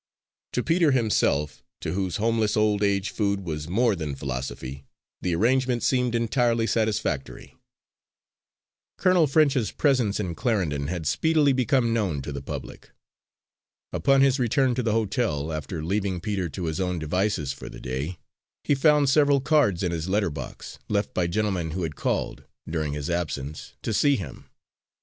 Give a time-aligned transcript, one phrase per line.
[0.53, 4.83] To Peter himself, to whose homeless old age food was more than philosophy,
[5.21, 7.55] the arrangement seemed entirely satisfactory.
[8.97, 12.89] Colonel French's presence in Clarendon had speedily become known to the public.
[13.93, 17.79] Upon his return to the hotel, after leaving Peter to his own devices for the
[17.79, 18.17] day,
[18.63, 22.93] he found several cards in his letter box, left by gentlemen who had called, during
[22.93, 24.49] his absence, to see him.